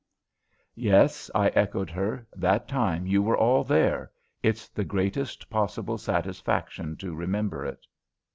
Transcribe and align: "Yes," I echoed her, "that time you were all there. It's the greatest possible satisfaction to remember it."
"Yes," 0.73 1.29
I 1.35 1.49
echoed 1.49 1.91
her, 1.91 2.25
"that 2.35 2.67
time 2.67 3.05
you 3.05 3.21
were 3.21 3.37
all 3.37 3.63
there. 3.63 4.11
It's 4.41 4.67
the 4.67 4.83
greatest 4.83 5.47
possible 5.47 5.99
satisfaction 5.99 6.97
to 6.97 7.13
remember 7.13 7.63
it." 7.63 7.85